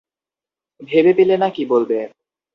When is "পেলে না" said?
1.13-1.47